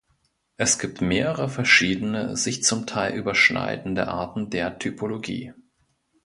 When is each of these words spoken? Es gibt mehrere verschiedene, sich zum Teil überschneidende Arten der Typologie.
Es 0.57 0.79
gibt 0.79 1.01
mehrere 1.01 1.47
verschiedene, 1.47 2.35
sich 2.35 2.63
zum 2.63 2.87
Teil 2.87 3.13
überschneidende 3.13 4.07
Arten 4.07 4.49
der 4.49 4.79
Typologie. 4.79 5.53